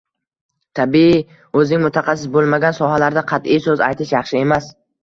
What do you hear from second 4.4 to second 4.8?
emas.